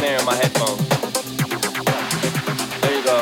[0.00, 0.88] snare in my headphones.
[2.80, 3.20] There you go.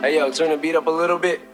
[0.00, 1.49] Hey yo, turn the beat up a little bit.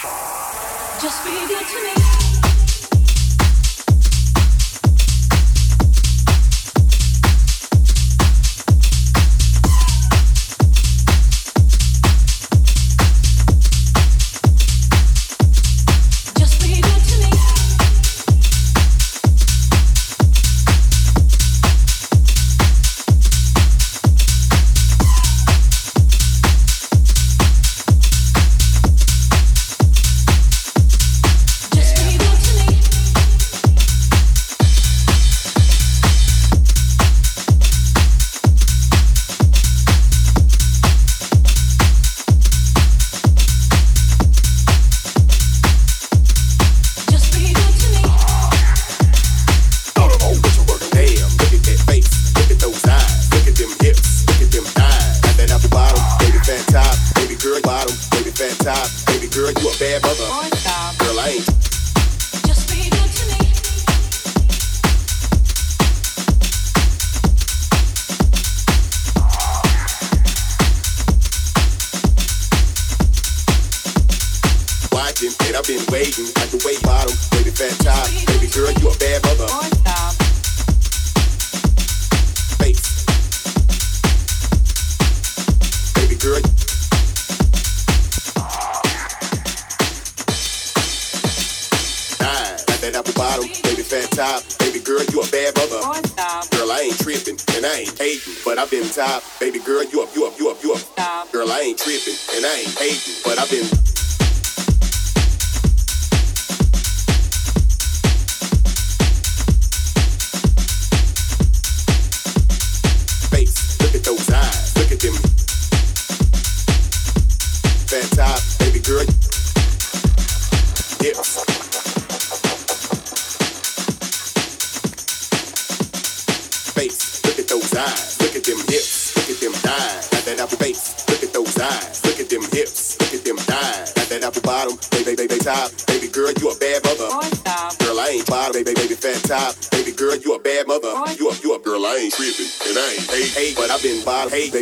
[0.00, 2.27] Just be good to me.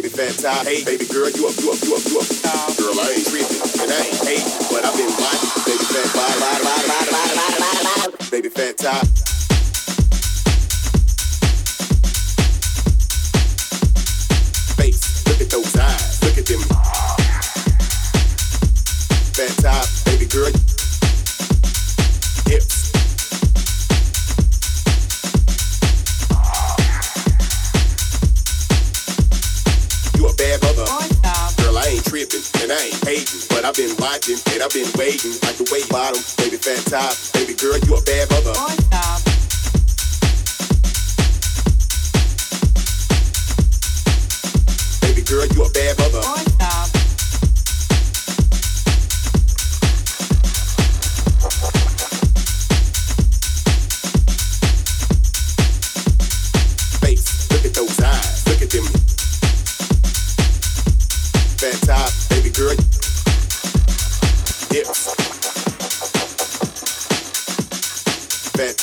[0.08, 0.78] baby, fantastic.
[0.78, 1.75] Hey, baby girl, you a, you a
[32.66, 35.88] and I ain't hating, but I've been watching and I've been waiting like the weight
[35.88, 38.54] bottom, baby fat top, baby girl you a bad mother.
[38.58, 39.22] Boy, stop.
[45.02, 46.20] Baby girl you a bad mother.
[46.22, 46.45] Boy,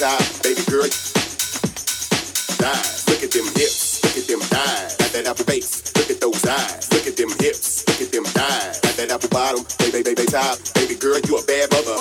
[0.04, 0.84] size, baby girl.
[2.60, 5.00] Thighs, look at them hips, look at them thighs.
[5.00, 6.92] Got that apple base, look at those eyes.
[6.92, 8.84] Look at them hips, look at them thighs.
[8.84, 10.60] Got that apple bottom, baby, baby, baby top.
[10.76, 11.96] Baby girl, you a bad mother.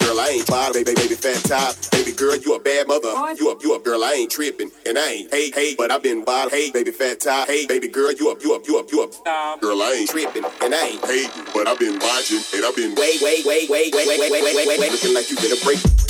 [0.00, 1.76] Girl, I ain't bottom, baby, baby, fat top.
[1.92, 3.12] Baby girl, you a bad mother.
[3.36, 6.02] You up, you up, girl, I ain't tripping, and I ain't hey, hey, but I've
[6.02, 6.48] been bottom.
[6.48, 7.52] Hey, baby, fat top.
[7.52, 9.12] Hey, baby girl, you up, you up, you up, you up.
[9.12, 9.60] Stop.
[9.60, 12.96] Girl, I ain't tripping, and I ain't hating, but I've been watching, and I've been
[12.96, 15.52] way, way, way, way, way, way, way, way, way, way, way, looking like you been
[15.52, 16.05] a break.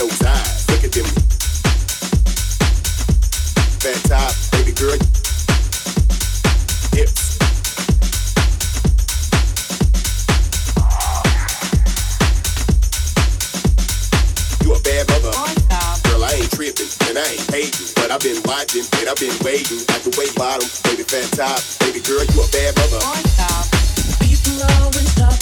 [0.00, 1.04] Look at them.
[3.84, 4.96] Fat top, baby girl.
[14.64, 15.32] You a bad mother.
[16.08, 16.50] Girl, I ain't
[17.08, 18.40] and I ain't hating, but I've been
[19.00, 19.36] and I've been
[19.90, 20.10] at the
[20.82, 23.00] baby fat top, baby girl, you a bad mother.
[24.20, 25.39] People always talk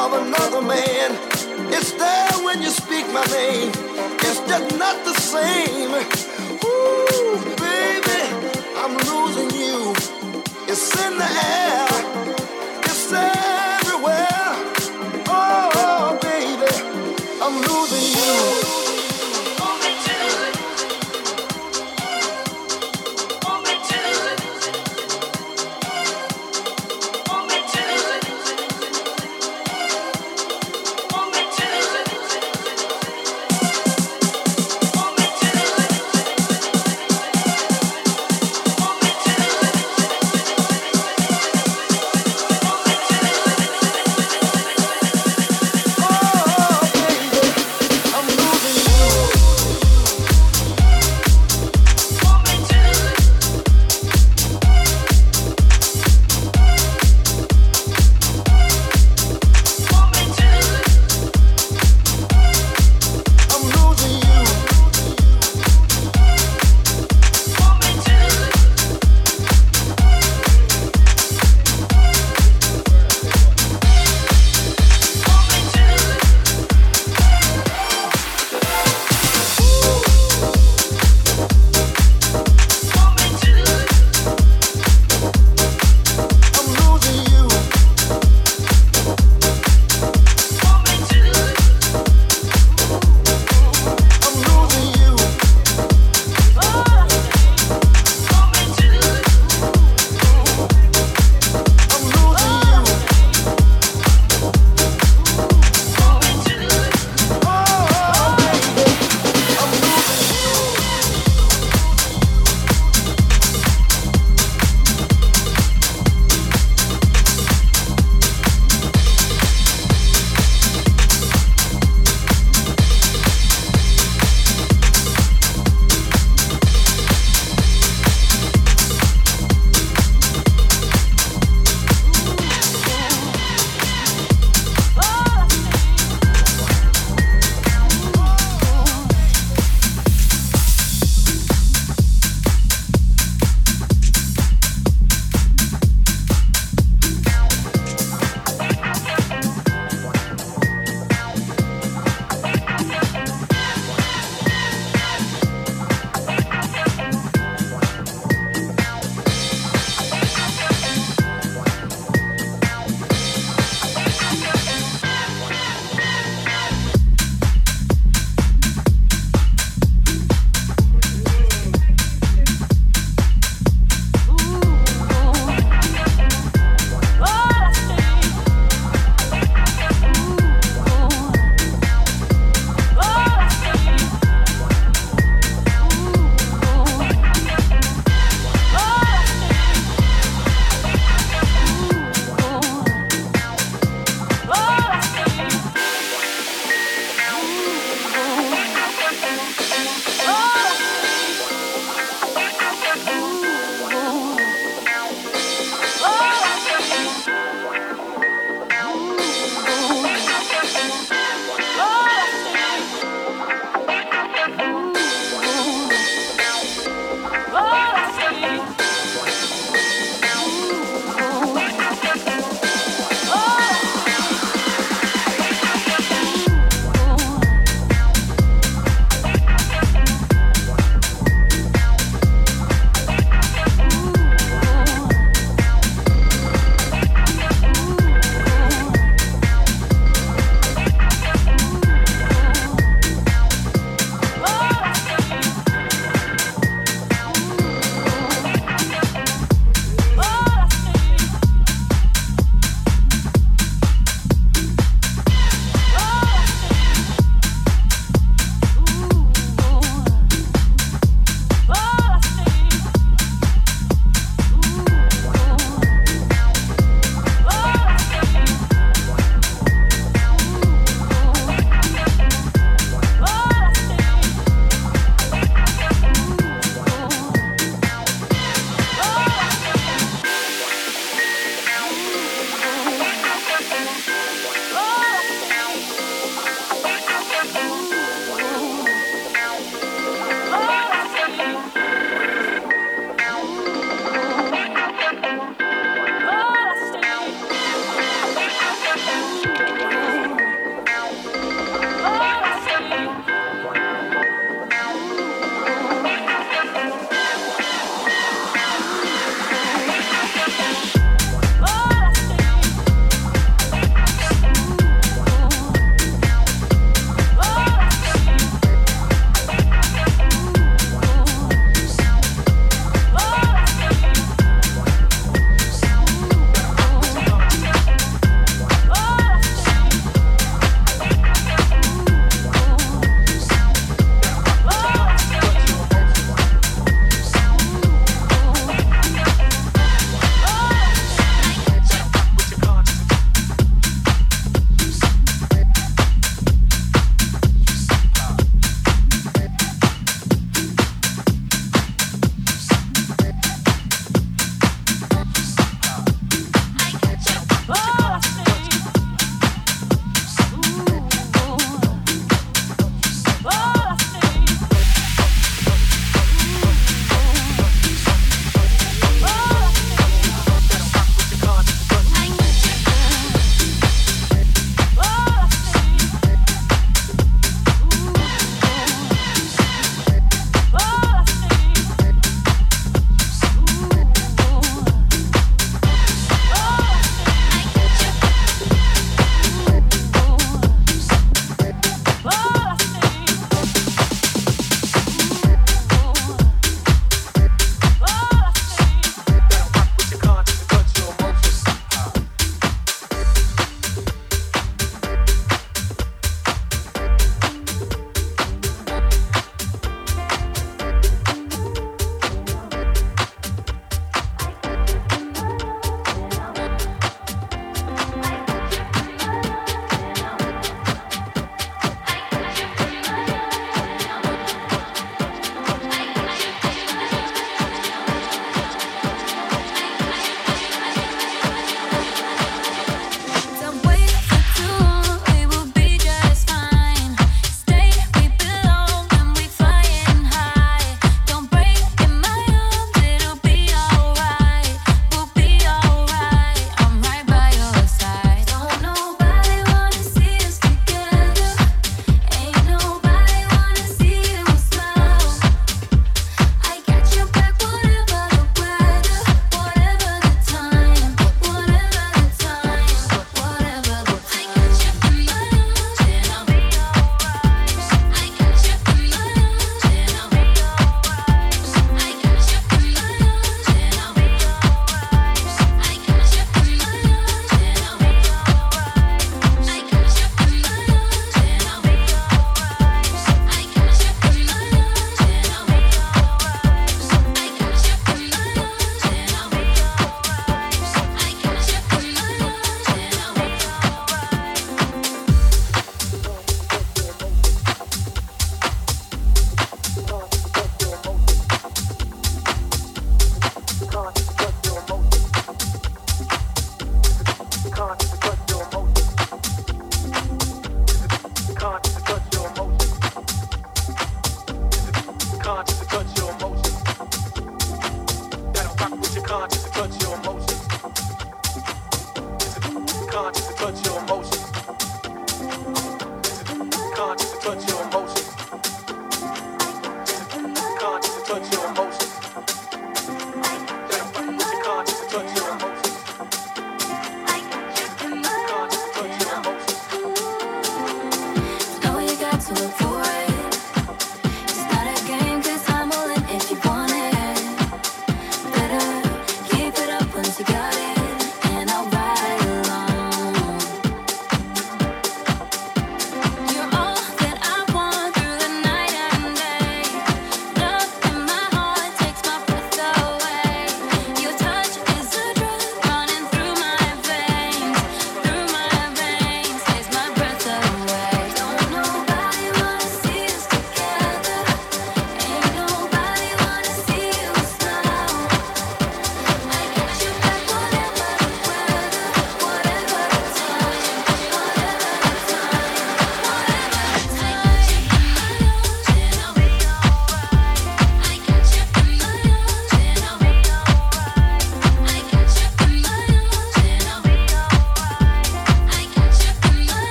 [0.00, 1.10] of another man.
[1.76, 3.70] It's there when you speak my name.
[4.26, 5.92] It's just not the same.
[6.64, 7.36] Ooh,
[7.66, 8.20] baby,
[8.82, 9.92] I'm losing you.
[10.72, 11.88] It's in the air.
[12.84, 13.39] It's everywhere.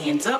[0.00, 0.33] Hands up.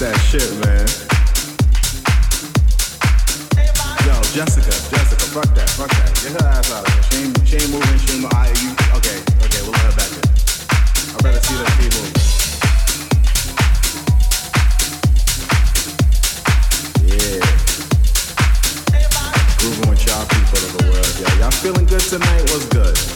[0.00, 0.84] That shit, man.
[4.04, 6.10] Yo, Jessica, Jessica, fuck that, fuck that.
[6.20, 7.02] Get her ass out of here.
[7.08, 10.26] She ain't, she ain't moving, I, you, okay, okay, we'll let her back in.
[11.14, 11.54] I'd rather see.
[17.06, 17.38] Yeah.
[19.62, 21.38] Grooving with y'all people of the world.
[21.38, 22.42] Y'all feeling good tonight?
[22.50, 23.13] What's good?